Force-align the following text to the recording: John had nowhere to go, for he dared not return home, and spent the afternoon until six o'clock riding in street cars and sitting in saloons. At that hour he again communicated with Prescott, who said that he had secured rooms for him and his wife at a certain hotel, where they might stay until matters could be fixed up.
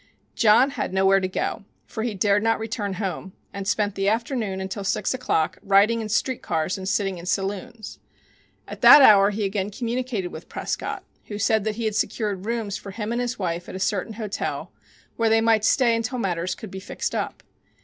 John 0.33 0.71
had 0.71 0.93
nowhere 0.95 1.19
to 1.19 1.27
go, 1.27 1.63
for 1.85 2.01
he 2.01 2.15
dared 2.15 2.41
not 2.41 2.57
return 2.57 2.93
home, 2.93 3.33
and 3.53 3.67
spent 3.67 3.93
the 3.93 4.09
afternoon 4.09 4.59
until 4.59 4.83
six 4.83 5.13
o'clock 5.13 5.59
riding 5.61 6.01
in 6.01 6.09
street 6.09 6.41
cars 6.41 6.75
and 6.75 6.89
sitting 6.89 7.19
in 7.19 7.27
saloons. 7.27 7.99
At 8.67 8.81
that 8.81 9.03
hour 9.03 9.29
he 9.29 9.45
again 9.45 9.69
communicated 9.69 10.29
with 10.29 10.49
Prescott, 10.49 11.03
who 11.25 11.37
said 11.37 11.65
that 11.65 11.75
he 11.75 11.85
had 11.85 11.93
secured 11.93 12.47
rooms 12.47 12.77
for 12.77 12.89
him 12.89 13.11
and 13.11 13.21
his 13.21 13.37
wife 13.37 13.69
at 13.69 13.75
a 13.75 13.79
certain 13.79 14.13
hotel, 14.13 14.71
where 15.17 15.29
they 15.29 15.39
might 15.39 15.63
stay 15.63 15.95
until 15.95 16.17
matters 16.17 16.55
could 16.55 16.71
be 16.71 16.79
fixed 16.79 17.13
up. 17.13 17.43